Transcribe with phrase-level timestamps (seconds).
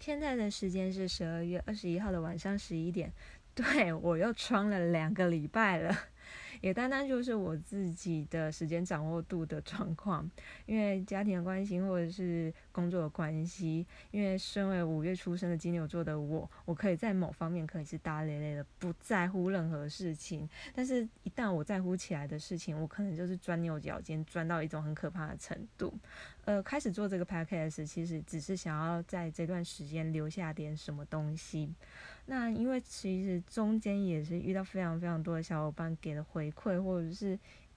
[0.00, 3.12] 现在的时间是十二月二十一号的晚上十一点，
[3.54, 5.94] 对我又穿了两个礼拜了。
[6.60, 10.30] 也单单就是我自己的时间掌握度的状况，
[10.66, 25.92] 因为家庭的关系或者是工作的关系，因为身为五月出生的金牛座的我，我可以在某方面可以是大咧咧的，不在乎任何事情，但是一旦我在乎起来的事情，我可能就是钻牛角尖，钻到一种很可怕的程度。
[26.44, 31.72] 呃，开始做这个 podcast，其实只是想要在这段时间留下点什么东西。
[32.30, 37.36] 那因为其实中间也是遇到非常非常多的小伙伴给的回馈，或者是，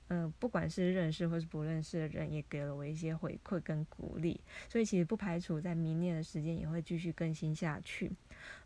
[0.10, 4.40] 呃，不管是认识或是不认识的人，也给了我一些回馈跟鼓励，
[4.70, 8.12] 所以其实不排除在明年的时间也会继续更新下去。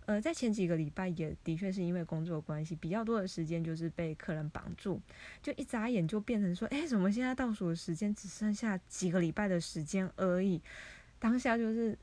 [0.06, 5.02] 呃，在前几个礼拜也的确是因为工作关系，比较多的时间就是被客人绑住，
[5.42, 10.62] 就一眨眼就变成说，哎，怎么现在倒数的时间只剩下几个礼拜的时间而已？
[11.18, 11.98] 当下就是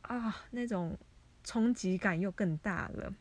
[0.00, 0.96] 啊，那种
[1.44, 3.12] 冲击感又更大了。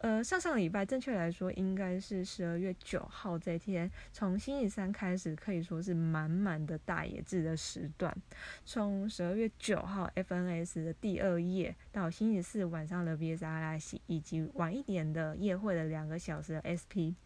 [0.00, 8.16] 呃，上上礼拜，正确来说应该是十二月九号这天，从星期三开始，可以说是满满的大野智的时段。
[8.64, 17.18] 从十二月九号 FNS 的第二夜到星期四晚上的 BSRS，以及晚一点的夜会的两个小时的 SP。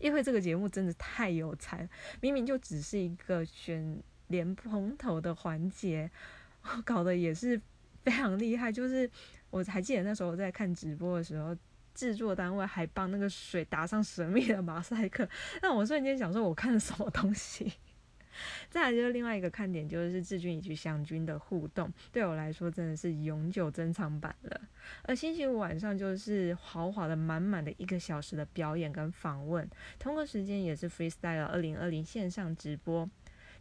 [0.00, 1.88] 夜会这个节目真的太有才，
[2.20, 6.10] 明明就只是一个选连蓬头的环节，
[6.84, 7.58] 搞得也是
[8.02, 8.70] 非常厉害。
[8.70, 9.10] 就是
[9.48, 11.56] 我还记得那时候在看直播的时候。
[11.94, 15.28] 制作单位还帮那个水打上神秘的马赛克，
[15.62, 17.72] 让我瞬间想说，我看了什么东西？
[18.70, 24.60] 再来就是另外一个看点，就是志军以及祥军的互动，对我来说真的是永久珍藏版了。
[25.02, 33.08] 而星期五晚上就是豪华的满满的一个小时的表演跟访问，同个时间也是 Freestyle 二零二零线上直播。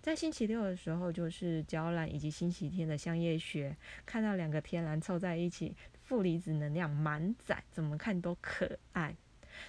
[0.02, 5.76] 在星期六的时候就是娇兰以及星期天的香叶学，看到两个天蓝凑在一起。
[6.12, 9.16] 负离子能量满载，怎么看都可爱。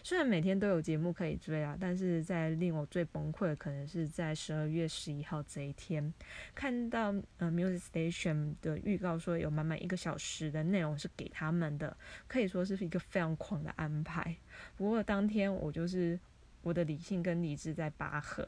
[0.03, 6.13] 虽然每天都有节目可以追啊，但是在令我最崩溃的，可能是在十二月十一号这一天，
[6.53, 14.37] 看到呃 Music Station 的预告说有满满一个小时的内容是给他们的，可以说是一个非常狂的安排。
[14.77, 16.19] 不过当天我就是
[16.63, 18.45] 我的理性跟理智在拔河，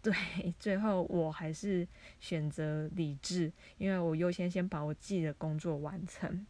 [0.00, 0.14] 对，
[0.58, 1.86] 最后我还是
[2.18, 6.46] 选择理智，因为我优先先把我自己的工作完成。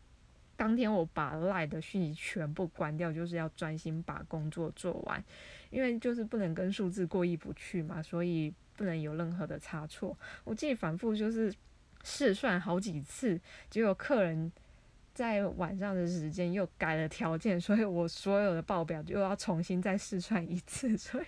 [0.56, 5.22] 当天我把赖的讯息全部关掉，就是要专心把工作做完，
[5.70, 10.16] 因为就是不能跟数字过意不去嘛，所以不能有任何的差错。
[10.44, 11.52] 我自己反复就是
[12.02, 14.50] 试算好几次，结果客人
[15.12, 21.24] 在晚上的时间又改了条件，所以我所有的报表又要重新再试算一次，所以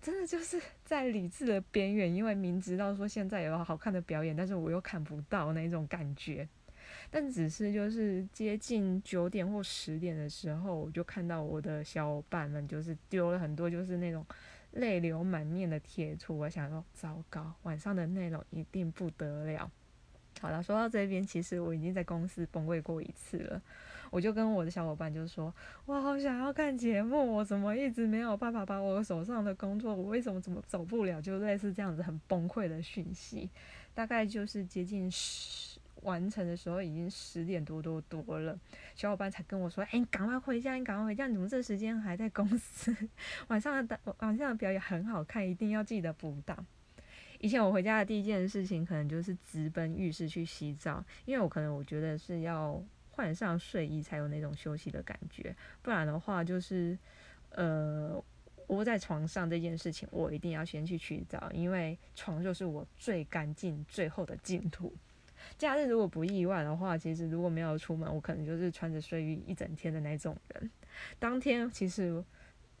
[0.00, 6.48] 真的就是在理智的边缘，因为明知道说现在有好看的表演，但是我又看不到那种感觉。
[7.10, 14.24] 但只是就是接近九点或十点的时候，我就看到我的小伙伴们就是丢了很多就是那种
[14.72, 16.38] 泪流满面的贴图。
[16.38, 19.70] 我想说，糟糕，晚上的内容一定不得了。
[20.40, 23.60] 好了，说到这边，其实我已经在公司崩溃过一次了。
[24.10, 25.52] 我就跟我的小伙伴就说
[25.84, 31.20] ：“我好想要看节目，我怎么一直没有办法把我手上的工作，我为什么怎么走不了？
[31.20, 33.50] 就类似这样子很崩溃的讯息，
[33.94, 35.67] 大概就是接近十。”
[36.02, 38.58] 完成的时候已经十点多多多了，
[38.94, 42.94] 小伙伴才跟我说：“哎，你赶快回家，你赶快回家，你怎么这时间还在公司？
[43.48, 46.66] 晚上的晚上的表演很好看，一定要记得补档。”
[47.40, 56.98] 以前我回家的第一件事情可能就是直奔浴室去洗澡，因为我可能我觉得是要换上睡衣才有那种休息的感觉，不然的话就是
[57.50, 58.20] 呃
[58.66, 64.92] 窝在床上这件事情，我一定要先去洗澡，因为床就是我最干净最后的净土。
[65.56, 70.70] 假日如果不意外的话，其实如果没有出门，我可能就是穿着睡衣一整天的那种人。
[71.18, 72.22] 当天其实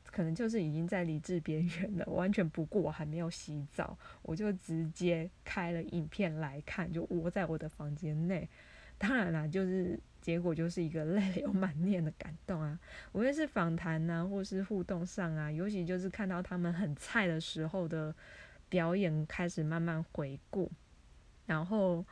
[0.04, 8.48] 可能就是已经在理智边缘了，完全不顾我还没有洗澡，我就直接开了影片来看，就窝在我的房间内。
[8.96, 12.78] 当然啦，就是结果就是一个泪流满面的感动啊！
[13.12, 18.14] 无论是访谈呐，或是互动上啊，尤其就是看到他们很菜的时候的
[18.68, 20.70] 表演，开始慢慢回顾，
[21.46, 22.04] 然后。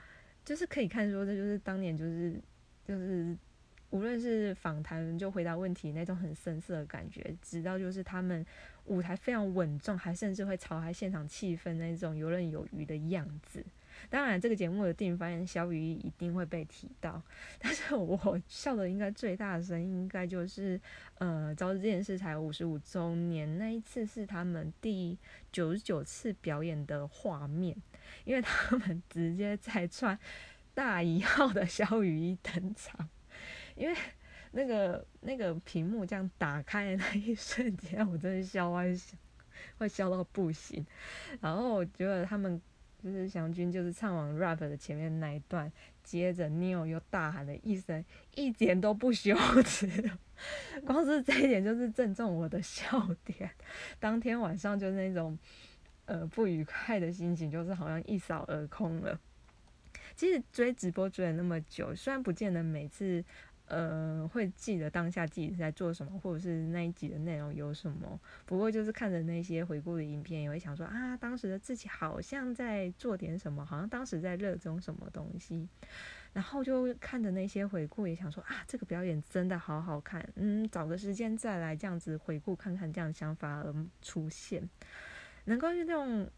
[0.47, 2.41] 就是可以看出，这就是当年就是
[2.85, 3.37] 就是
[3.91, 8.47] 无论是访谈就回答问题那种很深色的感觉，直到就是他们
[8.85, 13.65] 舞台非常稳重，还甚至会炒嗨现场气氛那种游刃有余的样子。
[14.11, 17.21] 当然，这个节目的定番小雨一定会被提到，
[17.59, 20.81] 但是我 笑的应该最大声，应该就是
[21.19, 25.19] 呃，招这件事才五十五周年那一次是他们第
[25.51, 27.75] 九十九次表演的画面。
[28.25, 30.19] 因为他们直接在穿
[30.75, 33.09] 大一号的小雨衣登场，
[33.75, 33.97] 因为
[34.53, 39.17] 那个那个屏幕这样打开的那一瞬间，我真的笑歪笑，
[39.79, 40.85] 会笑到不行。
[41.41, 42.61] 然后我觉得他们
[43.03, 45.71] 就是祥君，就是唱完 rap 的前面那一段，
[46.03, 48.05] 接着 Neil 又大喊了一声，
[48.35, 50.11] 一点都不羞耻。
[50.85, 53.51] 光是这一点就是正中我的笑点。
[53.99, 55.39] 当天晚上就是那种
[56.07, 59.21] 呃不愉快的心情，就是好像一扫而空了。
[60.17, 63.23] 其实追直播追了那么久，虽然不见得每次
[63.67, 75.69] 呃会记得当下自己在做什么，或者是那一集的内容有什么，不过就是看着那些回顾的影片，也会想说啊，当时的自己好像在做点什么，好像当时在热衷什么东西，
[76.33, 84.67] 然后就看着那些回顾，也想说啊，这个表演真的好好看，嗯，找个时间再来这样子回顾看看，这样想法而出现，
[85.47, 86.31] 能够用。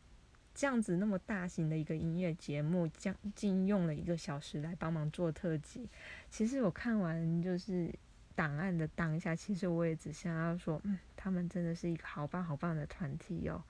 [0.55, 5.89] 这样子那么大型的一个音乐节目，将近用了一个小时来帮忙做特辑。
[6.29, 7.95] 其实我看完就是
[8.35, 13.63] 档案的当下，其实我也只想要说，嗯，他们真的是一个好棒好棒的团体哦，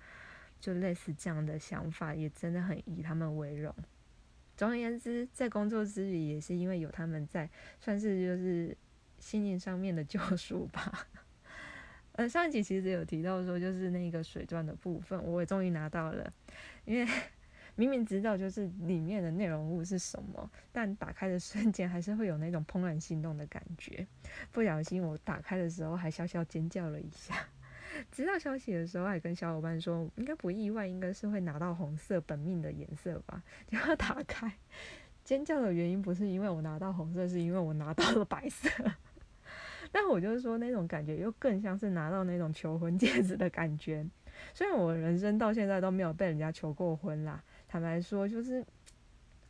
[0.58, 3.74] 就类似这样的想法，也真的很以他们为荣。
[4.56, 8.74] 总而言之，在工作之余，也是因为有他们在，算是就是
[9.18, 11.06] 心灵上面的救赎吧。
[12.18, 16.32] 呃，上一集其实有提到说，就是那个水钻的部分，我也终于拿到了。
[16.84, 17.08] 因为
[17.76, 24.04] 明明知道就是里面的内容物是什么，但打开的瞬间还是会有那种怦然心动的感觉。
[24.50, 27.36] 不小心我打开的时候还小小尖叫了一下。
[28.10, 33.40] 知道消息的时候还跟小伙伴说，应该不意外，应该是会拿到红色本命的颜色吧。
[33.70, 34.52] 结果打开，
[35.22, 38.68] 尖叫的原因不是因为我拿到红色，是因为我拿到了白色。
[39.90, 44.06] 但我就是说，那种感觉又更像是拿到那种求婚戒指的感觉。
[44.54, 48.64] 虽然我人生到现在都没有被人家求过婚啦，坦白说，就是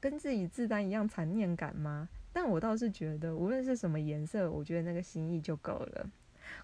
[0.00, 2.08] 跟自己自单一样残念感吗？
[2.32, 6.10] 但我倒是觉得，无论是什么颜色，我觉得那个心意就够了。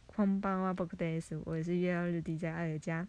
[0.07, 3.07] 框包啊，book days，我也是月曜日 DJ 艾尔加。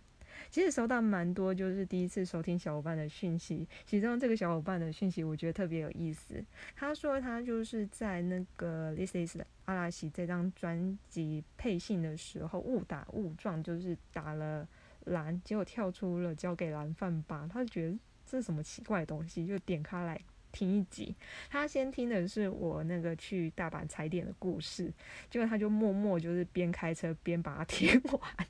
[0.50, 3.68] 其实收到蛮多，就是第一次收听小伙伴的讯息。
[3.86, 6.44] 其中这个小伙伴的讯息，我觉得特别有意思。
[6.76, 14.68] 他说他就是在那个《This Is 阿拉西》这张专辑配信的时候误打误撞，就是打了
[15.06, 17.50] 蓝，结果跳出了交给蓝饭吧。
[17.52, 20.20] 他就觉得这是什么奇怪的东西，就点开来
[20.52, 21.16] 听一集。
[21.50, 24.94] 他先听的是我那个去大阪踩点的故事，
[25.30, 28.48] 结果他就默默就是边开车边把它 听完。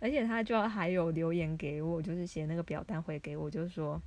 [0.00, 4.00] 而且他就还有留言给我，就是写那个表单回给我，就是说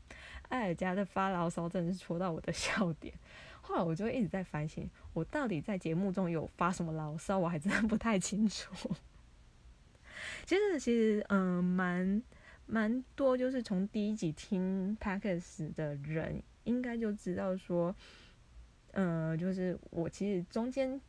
[0.49, 3.13] 艾尔加的发牢骚真的是戳到我的 笑点。
[3.61, 8.73] 后来我就一直在反省，我到底在节目中有发什么牢骚，我还真的不太清楚。
[10.45, 12.21] 其实，其实，嗯，蛮
[12.65, 17.95] 蛮多，就是从第一集听 p a c k e s 的人，应该就知道说，
[18.93, 20.99] 嗯，就是我其实中间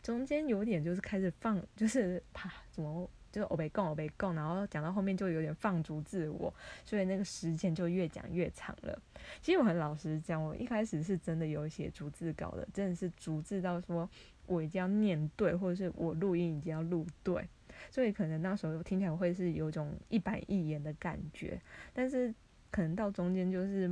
[0.00, 3.10] 中间有点就是开始放，就是 怕怎么。
[3.38, 6.52] 就是我被供，我被供，然后讲到后面就有点放逐自我，
[6.84, 9.00] 所以那个时间就越讲越长了。
[9.40, 14.10] 其实我很老实讲，我一开始是真的有写逐字稿的，真的是逐字到说
[14.46, 17.48] 我一定要念对，或者是我录音一定要录对，
[17.92, 21.60] 所以可能那时候听起来会是有种一板一眼的感觉，
[21.92, 22.34] 但是
[22.72, 23.88] 可能到中间就是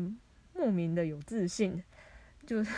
[0.54, 1.80] 莫名的有自信，
[2.44, 2.72] 就是。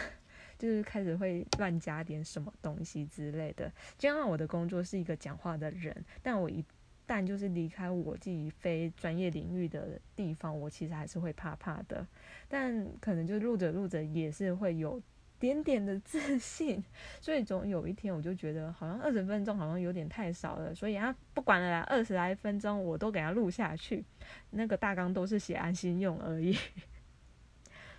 [0.59, 3.73] 就是开始会乱加点什么东西之类的。
[3.97, 6.65] 就像我的工作是一个讲话的人，但我一
[7.07, 12.07] 旦就是离开我自己非专业领域的地方，我其实还是会怕怕的。
[12.49, 15.01] 但可能就录着录着也是会有
[15.39, 16.85] 点点的 自信，
[17.21, 24.05] 所以总有一天我就觉得好像二十分钟好像有点太少了，所以啊不管了啦，二十来分钟我都给他录下去。
[24.51, 26.59] 那个大纲都是写安心用而已。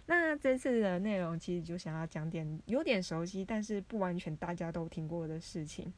[0.09, 5.93] 那这次的内容其实就想要讲点有点熟悉，但是不完全大家都听过的事情。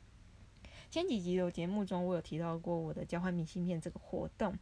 [0.89, 4.53] 前几集的节目中，我有提到过我的交换明信片这个活动。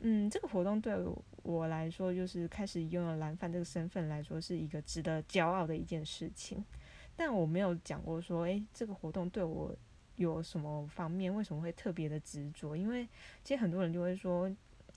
[0.00, 0.94] 嗯，这个活动对
[1.42, 6.62] 我来说，就是开始拥有蓝饭这个身份来说，是一个值得骄傲的一件事情。
[7.16, 9.74] 但我没有讲过说，诶，这个活动对我
[10.16, 12.76] 有什么方面为什么会特别的执着？
[12.76, 13.08] 因为
[13.42, 14.54] 其实很多人就会说。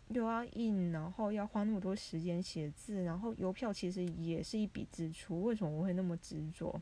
[0.09, 5.43] 又要印，然后要花那么多时间写字，然后邮票其实也是一笔支出。
[5.43, 6.79] 为什么我会那么执着？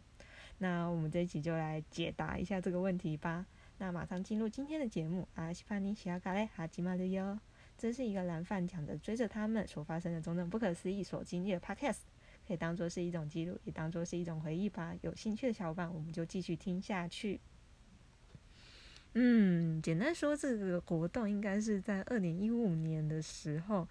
[0.58, 3.46] 那我们这一集就来解答一下这个问题吧。
[3.78, 5.28] 那马上进入今天的节目。
[5.36, 7.38] 阿西帕尼西亚卡雷哈吉马的哟，
[7.78, 12.00] 这是一个蓝饭讲的追着他们所发生的种种不可思议所经历的 podcast，
[12.48, 14.96] 可以当做是一种记录，也当做是一种回忆吧。
[15.02, 17.40] 有兴趣的小伙伴，我们就继续听下去。
[19.20, 23.88] 嗯，简单说，这个活动应该是在二零一五年的时候，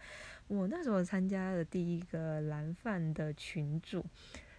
[0.47, 4.07] 我那时候参加了第一个蓝饭的群组。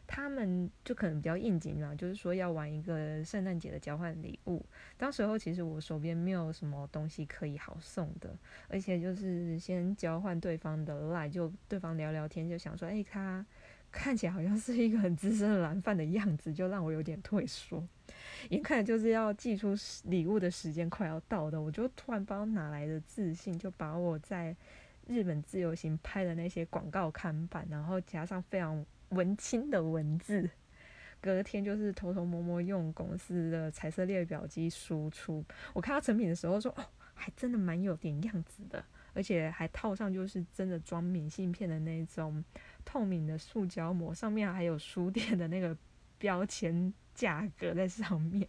[0.10, 4.66] 他们就可能比较应景嘛，就是说要玩一个圣诞节的交换礼物。
[4.98, 8.34] 当时候其实我手边没有什么东西可以好送的，
[8.70, 13.46] 而且就是先交换对方的赖，就对方聊聊天，就想说，哎，他
[13.98, 17.84] 看起来好像是一个很资深的蓝饭的样子，就让我有点退缩。
[18.50, 24.56] 眼看就是要寄出礼物的时间快要到的，我就突然不知道哪来的自信，就把我在
[25.08, 28.86] 日本自由行拍的那些广告看板，然后加上非常。
[29.12, 30.50] 文青的文字，
[31.22, 35.42] 隔天就是偷偷摸摸用公司的彩色列表机输出。
[35.74, 42.44] 我看到成品的时候说：“哦，还真的蛮有点样子的，而且还套上就是真的装明信片的那种
[42.88, 45.76] 透明的塑胶膜，上面还有书店的那个
[46.18, 48.48] 标签价格在上面。”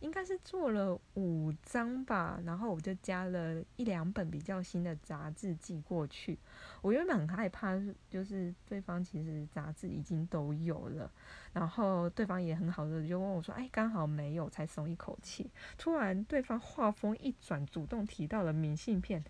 [0.00, 6.38] 应该是做了五张吧，然后我就加了一两本比较新的杂志寄过去。
[6.80, 11.12] 我原本很害怕，就是对方其实杂志已经都有了，
[11.52, 19.22] 然后对方也很好的就问我说：“哎，刚好没有，才松一口气。”突然对方话锋一转，主动提到了明信片，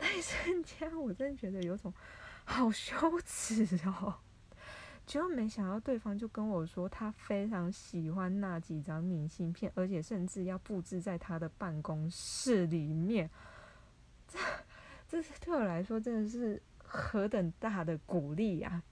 [0.00, 1.94] 那一瞬间我真的觉得有种
[2.46, 4.14] 好羞耻哦。
[5.04, 13.30] 结果没想到对方就跟我说，他非常喜欢那几张明信片，而且甚至要布置在他的办公室里面。
[14.26, 14.38] 这，
[15.06, 18.82] 这是对我来说真的是何等大的鼓励啊！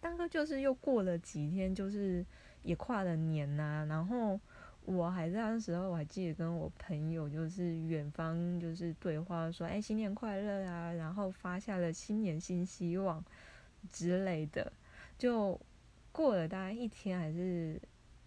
[0.00, 2.24] 大概就是又过了几天，就是
[2.62, 3.84] 也跨了年呐。
[3.86, 4.40] 然后
[4.90, 13.22] 我还在那时候，我还记得跟我朋友就是远方就是对话，说：“哎，新年快乐啊！”然后发下了新年新希望
[13.92, 14.72] 之类的。
[15.18, 15.60] 就
[16.10, 17.78] 过了大概一天，还是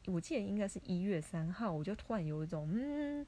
[0.05, 3.25] 我记得应该是一月三号，我就突然有一种，嗯，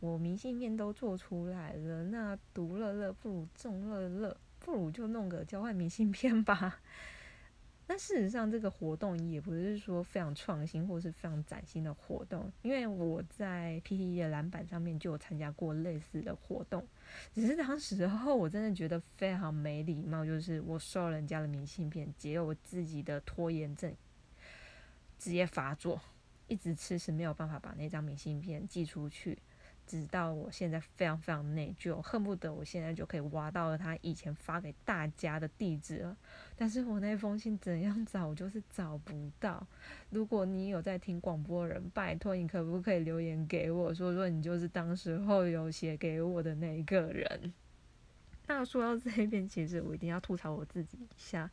[0.00, 6.80] 我明信片都做出来了，那独乐乐不如众乐乐，不如就弄个交换明信片吧。
[7.90, 16.86] 但事实上，这个活动也不是说非常创新或是非常崭新的活动，因为我在 PTE 的篮板上面就有参加过类似的活动，
[17.34, 23.92] 只是当时候我真的觉得非常没礼貌，就是我收了人家的明信片，结果我自己的拖延症
[25.18, 26.00] 直接发作，
[26.46, 29.36] 一直迟迟没有办法把那张明信片寄出去。
[29.90, 36.16] 直到我现在非常非常内疚，恨不得我现在就可以挖到了他以前发给大家的地址了。
[36.56, 39.66] 但是我那封信怎样找，我就是找不到。
[40.10, 47.52] 如果你有在听广播的人，拜托你可不可以留言给我，说说你就是当时候有写给我的那一个人。
[48.46, 51.50] 那说到这边，其实我一定要吐槽我自己一下，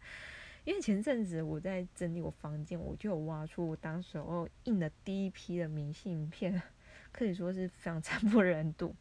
[0.64, 6.62] 因为前阵子我在整理我房间，我就有挖出我当时候印的第一批的明信片。
[7.18, 8.94] 可以说是非常惨不忍睹，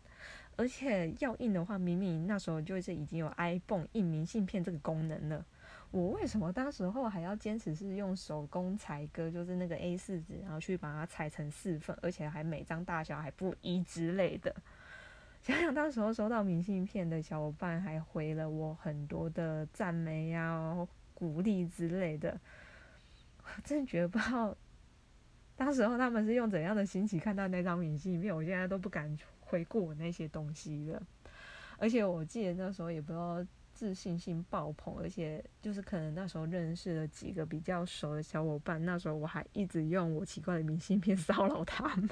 [0.57, 5.45] 而且要印的话，明明那时候就是已经有 iPhone 印明信片这个功能了，
[5.91, 14.57] 我为什么当时候还要坚持是用手工裁割，就是那个 A 四纸，然后去把它裁成四份，而且还每张大小还不一之类的。
[15.45, 20.75] 想想当时候收到明信片的小伙伴还回了我很多的赞美呀、
[21.13, 22.41] 鼓励之类的，
[23.43, 24.57] 我真的觉得不知道。
[25.57, 28.35] 当时候他们是用怎样的心情看到那张明信片？
[28.35, 31.03] 我现在都不敢回顾我那些东西了。
[31.79, 42.09] 而且我记得那时候也不知道自信心爆棚，而且就是可能那时候认识了几个比较熟的小伙伴，那时候我还一直用我奇怪的明信片骚扰他们。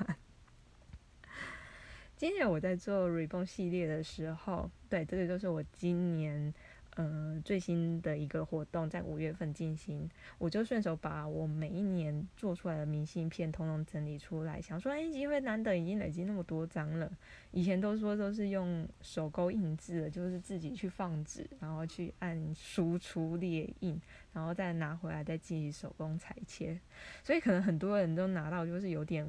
[2.17, 6.53] 今年我在做 Reborn 系列的时候，对，这个就是我今年。
[6.97, 10.09] 嗯，最新的一个活动在五月份进行，
[10.39, 17.11] 我就顺手把我每一年做出来的明信片通通整理出来，想说，哎，机会难得，已经累积那么多张了。
[17.51, 24.01] 以前都说都是用手工印制的，就是自己去放纸，然后去按输出列印，
[24.33, 26.81] 然后再拿回来再自己手工裁切，
[27.25, 29.27] 所以可能很多人都拿到就是有点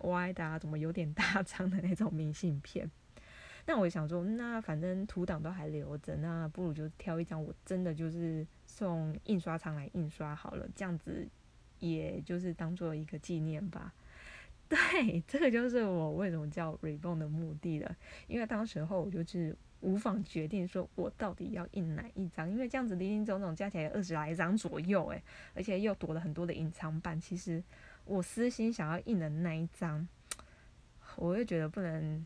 [0.00, 2.90] 歪的，啊，怎么有点大张的那种明信片。
[3.68, 11.26] 那我想说，那反正图档都还留着，那不如就挑一张，我真的就是送印刷厂来印刷好了，这样子
[11.80, 13.92] 也就是当做一个纪念吧。
[14.68, 17.96] 对，这个就是我为什么叫 Reborn 的目的了，
[18.28, 25.20] 因为当时候我就是无法决定说我到底要印哪一张，因为这样子零零总总加起来二十来张左右，诶，
[25.54, 27.20] 而且又躲了很多的隐藏版。
[27.20, 27.60] 其实
[28.04, 30.06] 我私心想要印的那一张，
[31.16, 32.24] 我又觉得不能。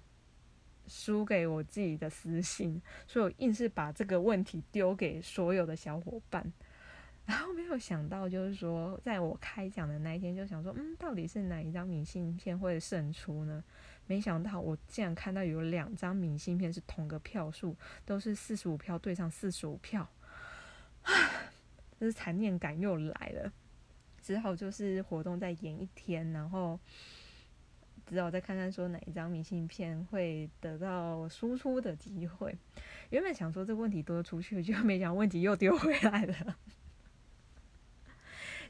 [0.90, 6.52] 输给我自己的私心，所以我硬是把这个问题丢给所有的小伙伴，
[7.26, 13.62] 然后没有想到，就是说，在我开奖的那一天，就想说，嗯，到底是哪一张明信片会胜出呢？
[14.08, 20.10] 没想到，我竟然看到有两张明信片是同个票数，都是四十五票对上四十五票，
[21.02, 21.12] 啊，
[22.00, 23.52] 这是残念感又来了。
[24.20, 26.78] 只好就是活动再延一天，然后
[28.10, 32.52] 只好再看看说哪一张明信片会得到输出的机会。
[33.10, 36.56] 原本想说这个问题多出去， 就没想问题又丢回来了。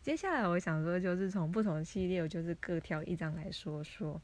[0.03, 4.21] 接下来我想说，就是从不同系列，我就是各挑一张来说说。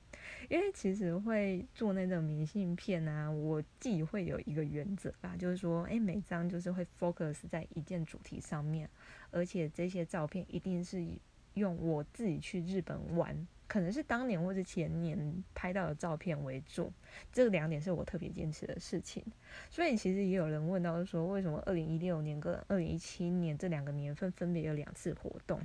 [0.49, 8.89] 因为其实会做那种明信片啊，我自己会有一个原则吧，就是说，哎，每张就是会 focus 在一件主题上面，
[9.31, 11.07] 而且这些照片一定是
[11.55, 16.93] 用我自己去日本玩，可能是当年或者前年拍到的照片为主。
[17.33, 19.25] 这两点是我特别坚持的事情。
[19.71, 25.61] 所以其实也有人问到说，为什么二零一六年跟二零一七年这两个年份分别有两次活动？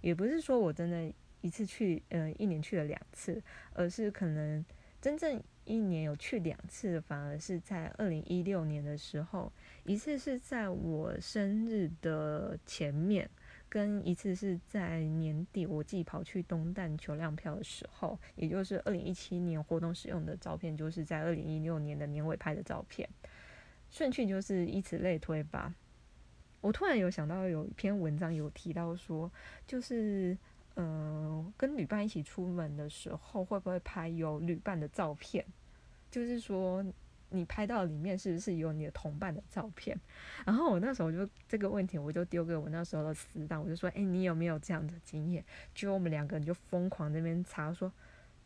[0.00, 1.12] 也不是说我真的。
[1.42, 3.40] 一次去，呃，一年去了两次，
[3.72, 4.64] 而是可能
[5.00, 9.52] 真正一年有去两次，反而是在二零一六年的时候，
[9.84, 13.30] 一次是在我生日的前面，
[13.68, 23.08] 跟一次是在年底我自己跑去东旦求亮票的时候，也就是二零一七年活动使用的照片，就是在二零一六年的年尾拍的照片，
[23.90, 25.74] 顺序就是以此类推吧。
[26.60, 29.30] 我突然有想到有一篇文章有提到说，
[29.66, 30.36] 就是。
[30.78, 35.42] 嗯，跟旅伴一起出门的时候，会不会拍有旅伴的照片？
[36.10, 36.84] 就是说，
[37.30, 39.98] 你拍到里面是不是有你的同伴的照片？
[40.44, 47.92] 然后我那时候就这个问题，我就丢给我那时候的死党，我就说：“哎，你有没有这样的经验？”就我们两个人就疯狂那边查，说：“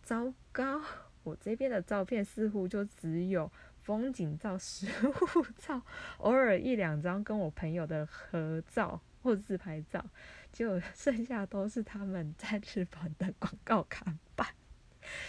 [0.02, 0.80] 糟糕，
[1.22, 3.50] 我这边的照片似乎就只有
[3.82, 5.12] 风景照、 食物
[5.58, 5.82] 照，
[6.18, 10.04] 偶尔一两张跟我朋友的合照或自拍照。”
[10.52, 14.48] 就剩下都是他们在日本的广告看板，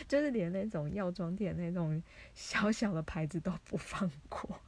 [0.07, 2.01] 就是连那种药妆店那种
[2.33, 4.59] 小小的牌子都不放过，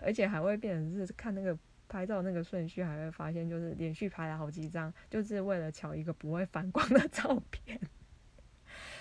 [0.00, 1.56] 而且还会变成是看那个
[1.88, 7.78] 拍照那个顺序，还会发现就是连续拍了好几张，就是为了抢一个不会反光的照片。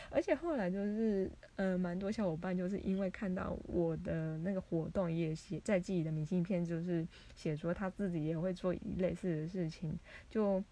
[0.10, 9.98] 而且后来就是，呃，蛮多小伙伴就是因为看到我的那个活动，也写在自己的明信片，就是写说他自己也会做类似的事情，
[10.30, 10.64] 就。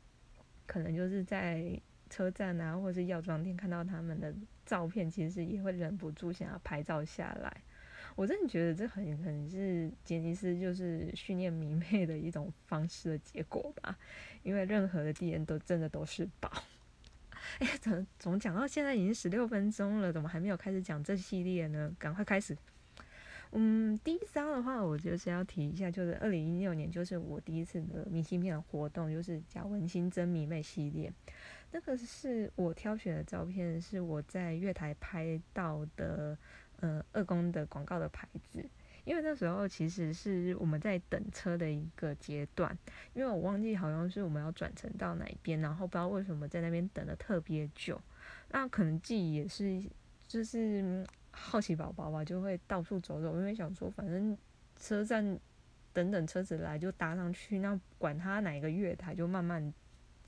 [0.71, 4.33] 可能就是在车站啊，或是药妆店看到他们的
[4.65, 7.61] 照片，其实也会忍不住想要拍照下来。
[8.15, 13.97] 我真的觉得这很可能是杰尼斯就是训练迷妹的一种方式的结果吧。
[14.43, 16.51] 因为任何的敌人都真的都是宝。
[17.59, 21.95] 哎，怎怎么讲到现在已经十六分钟了，怎么还没有开始讲这系列呢？
[21.97, 22.57] 赶快开始。
[23.51, 31.11] 嗯，第一张的话，我就是要提一下，就是二零一六年，就是我第一次的明信片活动，就是叫文心真迷妹系列。
[31.71, 36.37] 那个是我挑选的照片，是我在月台拍到的，
[36.79, 38.63] 呃，二宫的广告的牌子。
[39.05, 42.77] 因为那时候其实是我们在等车的一个阶段，
[43.13, 47.99] 因为我忘记好像是我们要转乘到哪一边，然后不知道为什么在那边等了特别久。
[48.49, 49.83] 那可能记忆也是，
[50.27, 51.05] 就是。
[51.31, 54.35] 好奇宝宝吧，就会到处走走，因为想说，反正
[54.75, 55.39] 车站
[55.93, 59.71] 等等车子来就搭上去，那管他哪一个月台，就慢慢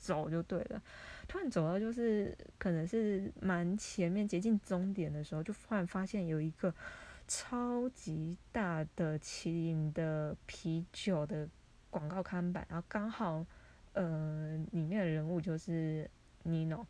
[0.01, 0.81] 走就对了。
[1.27, 6.73] 突然走到就是可能是蛮前面接近终点的时候，就突然发现有一个
[7.27, 11.47] 超级大的麒麟的啤酒的
[11.89, 13.45] 广告看板，然后刚好
[13.93, 16.09] 呃里面的人物就是
[16.43, 16.85] 尼诺。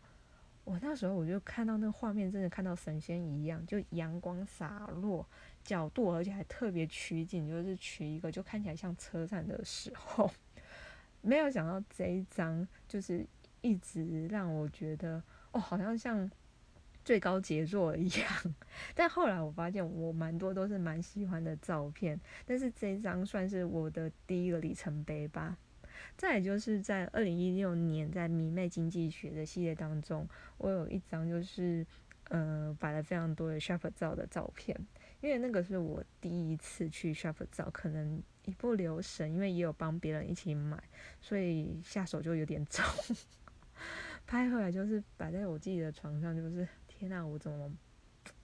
[0.64, 5.28] 我那时候我就看到那个画面，真的看到神仙一样，就阳光洒落，
[5.64, 10.32] 角度而且还特别取景，就是取一个就看起来像车站的时候，
[11.22, 13.26] 没有想到这一张就是
[13.62, 16.30] 一直让我觉得哦，好像像
[17.04, 18.56] 最高杰作一样。
[18.96, 25.58] 但后来我发现我蛮多都是蛮喜欢的照片，但是这一张算是我的第一个里程碑吧。
[26.18, 31.86] 再也就是在二零一六年，在迷妹经济学的系列当中，我有一张就是，
[32.30, 34.76] 呃，摆了非常多的 shop 照的照片，
[35.22, 40.82] 因为那个是我第一次去 shop 照，可能一不留神，因为也有帮别人一起买，
[41.22, 42.84] 所以下手就有点重，
[44.26, 47.72] 拍回来就是摆在我自己的床上，就是天呐，我怎么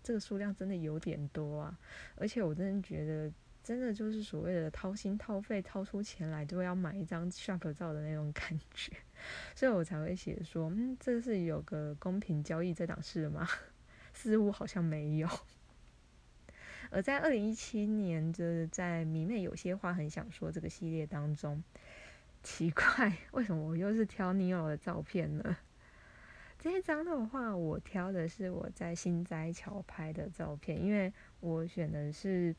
[0.03, 1.79] 这个数量真的有点多啊，
[2.15, 3.31] 而且我真的觉得。
[3.63, 8.93] 真的就是所谓的掏心掏肺、掏出钱来都要买一张 shop 照的那种感觉，
[9.53, 13.45] 所以我才会写说，嗯，这是有个公平交易这档事吗？
[14.15, 15.27] 似乎好像没有。
[16.89, 21.63] 而在二零一七年，就是在迷妹有些话很想说这个系列当中，
[22.43, 25.57] 奇怪，为什么我又是挑 Neo 的照片呢？
[26.59, 32.55] 这一张的话，我挑的是我在新斋桥拍的照片，因为我选的是。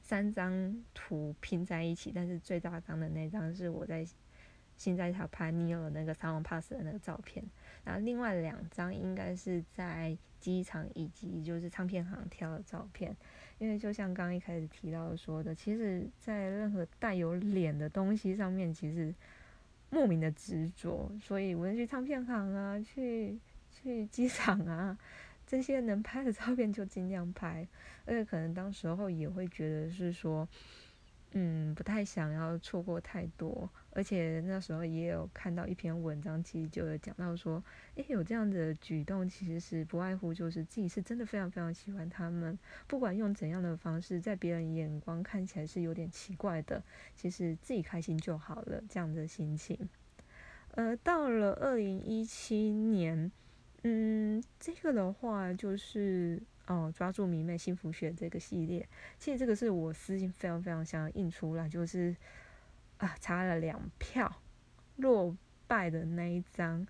[0.00, 4.06] 三张图拼在一起，但是最大张的那张是我在
[4.74, 7.44] 新在塔拍尼尔那个三王 pass 的那个照片。
[7.84, 13.14] 然后另外两张应该是在机场以及就是唱片行挑的照片。
[13.58, 19.14] 因为就像刚一开始提到说的，其实在任何带有脸的东西上面，其实
[19.90, 21.10] 莫名的执着。
[21.20, 23.38] 所以无论去唱片行啊，去
[23.70, 24.96] 去机场啊。
[25.50, 27.66] 这些能拍的照片就尽量拍，
[28.04, 30.46] 而且可能当时候也会觉得是说，
[31.32, 33.66] 嗯，不太想要错过太多，
[33.98, 37.60] 而且那时候也有看到一篇文章，其实就有讲到说，
[37.96, 42.56] 诶，有这样的举动，其实是不外乎就是自己是真的非常非常喜欢他们，
[42.86, 46.80] 不管用怎样的方式，在别人眼光看起来是有点奇怪的，
[47.16, 49.76] 其实自己开心就好了，这样的心情。
[50.76, 53.32] 呃，到了二零一七年。
[53.82, 62.14] 嗯，这个的话就是哦，抓住迷妹幸福学这个系列，其实这个是我私心非常非常想要印出来，就是
[62.98, 64.42] 啊，差了两票
[64.96, 66.86] 落败的那一张，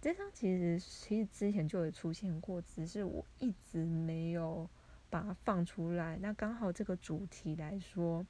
[0.00, 4.68] 这张其实其实之前就有出现过，只是我一直没有
[5.10, 6.18] 把它放出来。
[6.20, 8.26] 那刚好这个主题来说，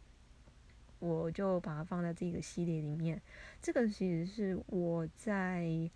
[0.99, 3.21] 我就把它放在这个系列里面。
[3.61, 5.91] 这个其实是我在。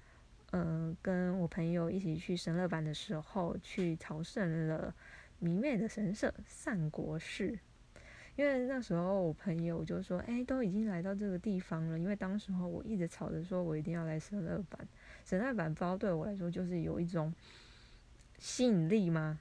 [0.52, 4.94] 嗯，跟我朋友一起去神乐版的时候，去朝圣了
[5.40, 7.58] 迷妹的神社善国寺。
[8.36, 14.86] 因为那时候我朋友就说：“哎，都已经来到这个地方了。”因为当时候我一直吵着说，我一定要来神乐版。
[15.24, 17.32] 神乐版不知道对我来说就是有一种
[18.38, 19.40] 吸引力吗？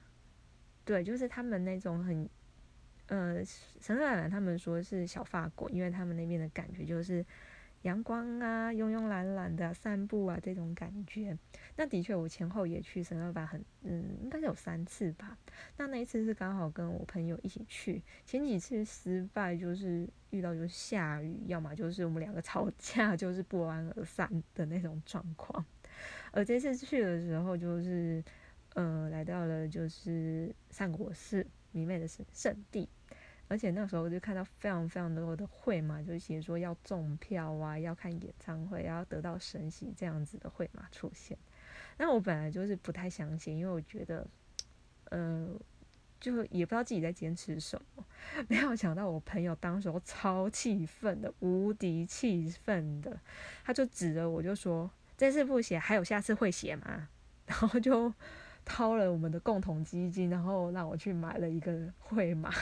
[0.84, 2.28] 对，就是他们那种很……
[3.08, 7.24] 呃，神乐版他们说是小法国，因为他们那边的感觉就是。
[7.86, 11.38] 阳光啊，慵慵懒懒的散步啊，这种感觉。
[11.76, 15.38] 那的确，我前后也去神乐坂很，嗯，应该是有三次吧。
[15.76, 25.64] 那那一次是刚好跟我朋友一起去，前几次失败就是遇到就是下雨，要么就是我们两个吵架，就是不欢而散的那种状况。
[26.32, 28.22] 而这次去的时候，就是
[28.74, 32.88] 呃，来到了就是三国寺迷妹的圣圣地。
[33.48, 41.38] 而且那时候我就看到非常非常多的会嘛，就写说要中票啊，要看演唱会，要得到神喜这样子的会嘛出现。
[41.96, 44.26] 那我本来就是不太相信，因为我觉得，
[45.10, 45.48] 呃，
[46.18, 48.04] 就也不知道自己在坚持什么。
[48.48, 53.18] 没有想到我朋友当时候超气愤的，无敌气愤的，
[53.64, 57.08] 他就指着我就说：“这次不写，还有下次会写吗？”
[57.46, 58.12] 然后就
[58.64, 62.52] 掏了我们的共同基金，然后让我去买了一个会码。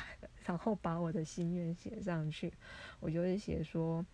[0.44, 2.52] 然后把我的心愿写上去，
[3.00, 4.04] 我就会写说，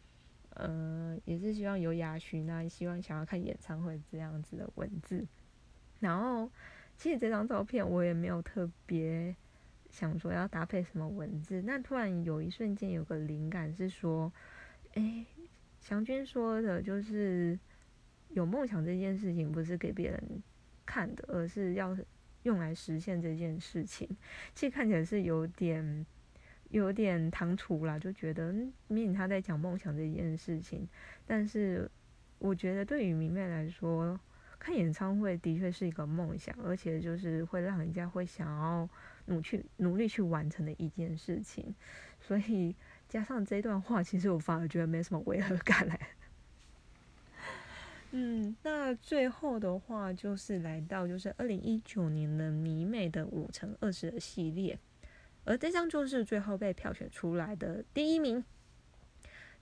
[0.50, 5.26] 嗯，也是希望有雅巡啊，希望想要看演唱会这样子的文字。
[5.98, 6.48] 然后，
[6.96, 9.34] 其实这张照片我也没有特别
[9.90, 11.62] 想说要搭配什么文字。
[11.62, 14.32] 那突然有一瞬间有个灵感是说，
[14.94, 15.26] 哎，
[15.80, 17.58] 祥君说的就是
[18.28, 20.42] 有梦想这件事情不是给别人
[20.86, 21.96] 看的，而是要
[22.44, 24.08] 用来实现这件事情。
[24.54, 26.06] 其实看起来是有点。
[26.70, 30.88] 有点唐突啦，就觉得明明他在讲梦想这件事情，
[31.26, 31.90] 但是
[32.38, 34.18] 我觉得对于明妹来说，
[34.58, 38.88] 看演唱会的确是一个梦想，而且就是会让人家会想要
[39.26, 41.74] 努去努力去完成的一件事情，
[42.20, 42.74] 所以
[43.08, 45.98] 加上这段话，其实我反而觉得没什么违和感嘞。
[48.12, 54.78] 嗯，那最后的话就是来到就是二零一九年的迷妹的五乘二十的系列。
[55.44, 58.44] 而这张就是最后被票选出来的第一名。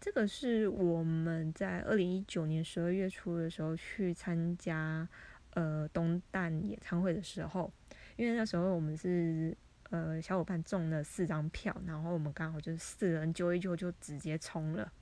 [0.01, 5.09] 这个是我们在二零一九年十二月初的时候去参加
[5.55, 7.73] 呃东旦演唱会的时候，
[8.17, 9.57] 因为那时候我们是
[9.91, 14.93] 呃小伙伴中了四张票，然后我们刚好就是四人揪一揪就直接冲了。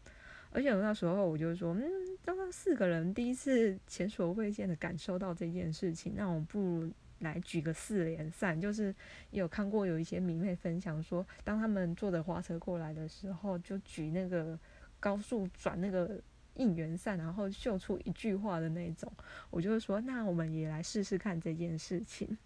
[0.50, 1.84] 而且那时候我就说，嗯，
[2.24, 6.92] 刚刚四个人第一次前所未见的感受到这件事情，那我不如。
[7.20, 8.94] 来举个四连散，就是
[9.30, 14.58] 有看过有一些迷妹分享说，当他们坐着花车过来的时候，就举那个
[15.00, 16.20] 高速转那个
[16.54, 19.12] 应援扇，然后秀出一句话的那种。
[19.50, 22.36] 我就是说，那我们也来试试看这件事情。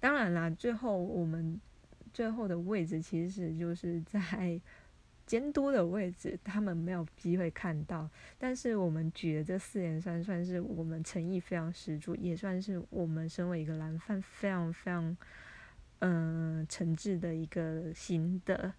[0.00, 1.60] 当然啦，最后我们
[2.12, 4.60] 最后的位置其实就是在。
[5.26, 8.08] 监督的位置，他们没有机会看到。
[8.38, 15.16] 但是我们举的这四连算，算是我们诚意非常十足，也算是我们身为一个蓝饭非常非常
[16.00, 18.72] 嗯诚挚的一个心得。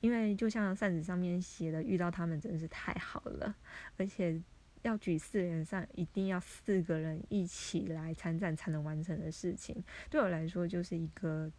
[0.00, 3.54] 因为就像扇子上面写的，遇到他们真是太好了。
[3.98, 4.40] 而且
[4.80, 9.76] 要举四连上，一定要四个人一起来参战才能完成的事情，
[10.08, 11.52] 对我来说就是一个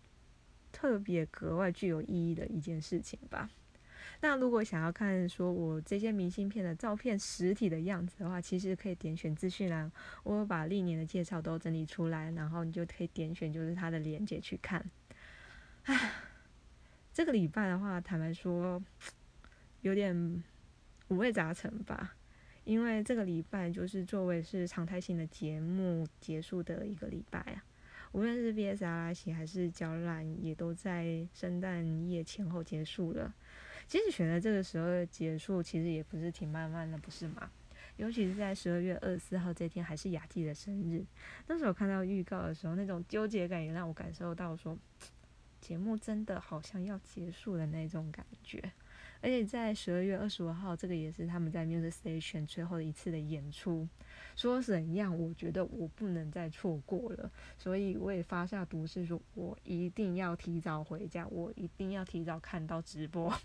[0.71, 3.47] 特别格外具有意义的一件事情吧。
[4.23, 9.91] 那如果想要看说我这些明信片的照片实体的样子的话，其实可以点选资讯栏，
[10.23, 14.85] 我把历年的介绍都整理出来，然后你就可以点选就是它的链接去看。
[15.85, 16.11] 唉，
[17.11, 18.81] 这个礼拜的话，坦白说
[19.81, 20.43] 有点
[21.07, 22.15] 五味杂陈吧，
[22.63, 27.65] 因为这个礼拜就是作为是常态性的节目结束的一个礼拜啊。
[28.11, 33.33] 无论是 VS 阿拉西还是娇兰，也都在圣诞夜前后结束了。
[33.91, 37.51] 其实选择这个时候结束，其实也不是挺慢慢的，不是吗？
[37.97, 41.03] 尤其是在十二月二十四号这天，还是雅纪的生日。
[41.47, 44.77] 那时候看到预告的时候，那种纠结感也让我感受到，说
[45.59, 48.71] 节目真的好像要结束的那种感觉。
[49.19, 53.85] 而且在十二月二十五号，这个也是他们在 Music Station 最后一次的演出。
[54.37, 63.37] 说怎样，我觉得我不能再错过了，所以我也发下毒誓，说我一定要提早回家，我一定要提早看到直播。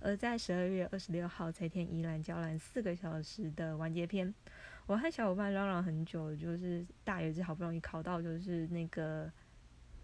[0.00, 4.34] 而在十二月二十六号这天，宜兰交兰四个小时的完结篇，
[4.86, 9.30] 我和小伙伴嚷嚷很久，就是大爷子好不容易考到，就是那个。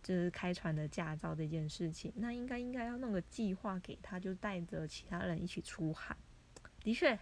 [0.06, 6.14] 就是开船的驾照这件事情，那应该应该要弄个计划给他，就带着其他人一起出海。
[6.82, 7.18] 的确，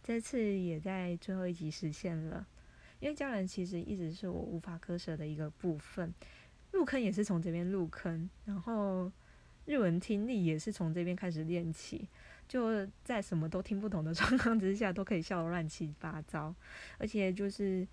[0.00, 2.46] 这次也在最后一集实现了。
[3.00, 6.14] 因为家人其实一直是我无法割舍的一个部分，
[6.70, 9.10] 入坑也是从这边入坑，然后
[9.70, 12.08] 日文听力也是从这边开始练起，
[12.48, 16.54] 就在什么都听不懂的状况之下，都可以笑得乱七八糟，
[16.98, 17.86] 而且就是。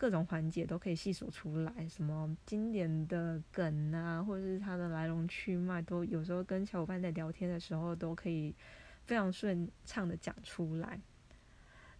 [0.00, 8.54] 各种环节都可以细数出来，什么经典的梗啊，或者是它的来龙去脉，都有时候跟小伙伴在聊天的时候都可以
[9.04, 10.98] 非常顺畅的讲出来。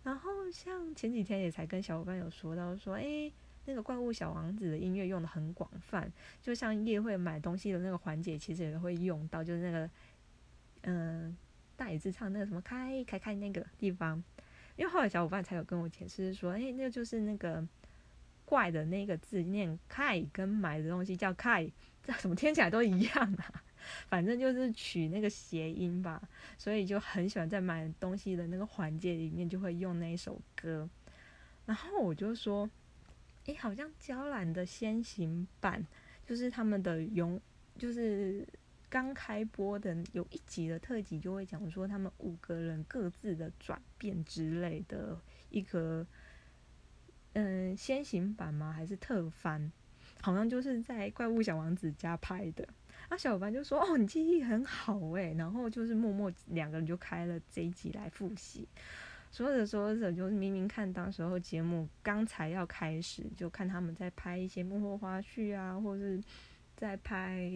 [0.03, 3.31] 然后像前几天也才跟小伙伴有说到，说诶，
[3.65, 9.91] 那个怪物小王子的音乐用的很广泛，就像夜会买东西的那个环节，其实也会用到，就是那个
[10.83, 11.37] 嗯
[11.77, 14.23] 大野智唱那个什么开开开那个地方，
[14.77, 17.67] 因为后来小伙伴才有跟我解释说，诶，那个就是那个。
[18.47, 21.65] 怪的那个字念“开”，跟买的东西叫“开”，
[22.03, 23.63] 这怎么听起来都一样啊？
[24.11, 26.21] 反正就是取那个谐音吧，
[26.59, 30.91] 所以就很喜欢在买东西的那个环节里面就会用那一首歌。
[31.65, 32.69] 然后我就说，
[33.47, 35.87] 诶，好像娇兰的先行版，
[36.27, 37.41] 就是他们的永，
[37.79, 38.47] 就是
[38.89, 45.19] 刚开播的有一集的特辑，就会讲说他们五个人各自的转变之类的
[45.51, 46.07] 一个。
[47.35, 48.73] 嗯，先行版吗？
[48.73, 49.71] 还是特番？
[50.21, 52.69] 好像就是在怪物小王子家拍的。
[53.09, 55.33] 啊，小伙伴就说：“哦，你记忆很好诶。
[55.39, 58.67] 然后就是默默两个人就开了这一集来复习。
[59.31, 66.21] 说着说着，就是明明看当时候节目刚才要开始，就看他们在拍一些幕后花絮啊，或是
[66.77, 67.51] 在拍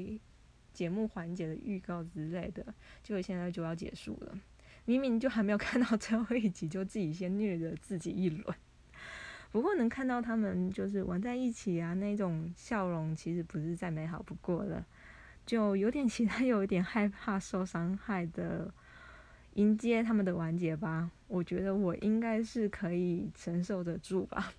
[0.73, 2.65] 节目环节的预告之类的，
[3.03, 4.39] 结果现在就要结束了。
[4.85, 8.57] 明明就还没有看到最后一集，就自己先虐了自己一轮。
[9.51, 14.85] 不过能看到他们就是玩在一起啊，那种笑容其实不是再美好不过了，
[15.47, 18.73] 就有点期待，有一点害怕受伤害的
[19.55, 21.11] 迎接他们的完结吧。
[21.29, 24.53] 我觉得我应该是可以承受得住吧。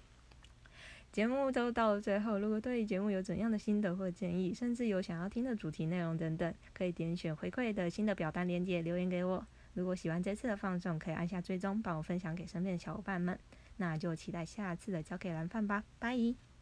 [1.12, 9.45] 节目都到了最后，如果对节目有怎样的心得或建议，甚至有想要听的主题内容等等，可以点选回馈的新的表单链接留言给我。
[9.75, 13.39] 如果喜欢这次的放送，可以按下追踪，帮我分享给身边的小伙伴们。
[13.77, 16.54] 那就期待下次的交给蓝饭吧，拜。